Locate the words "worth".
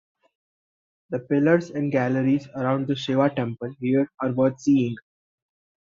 4.33-4.59